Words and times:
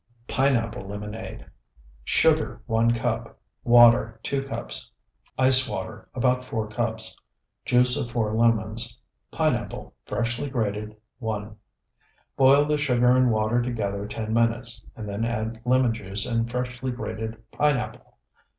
PINEAPPLE 0.27 0.87
LEMONADE 0.87 1.45
Sugar, 2.03 2.59
1 2.65 2.91
cup. 2.95 3.39
Water, 3.63 4.19
2 4.23 4.41
cups. 4.47 4.89
Ice 5.37 5.69
water, 5.69 6.09
about 6.15 6.43
4 6.43 6.69
cups. 6.69 7.15
Juice 7.65 7.95
of 7.95 8.09
4 8.09 8.33
lemons. 8.35 8.97
Pineapple, 9.29 9.93
freshly 10.05 10.49
grated, 10.49 10.95
1. 11.19 11.55
Boil 12.35 12.65
the 12.65 12.79
sugar 12.79 13.15
and 13.15 13.29
water 13.29 13.61
together 13.61 14.07
ten 14.07 14.33
minutes, 14.33 14.83
and 14.95 15.07
then 15.07 15.23
add 15.23 15.61
lemon 15.65 15.93
juice 15.93 16.25
and 16.25 16.49
freshly 16.49 16.91
grated 16.91 17.37
pineapple. 17.51 18.17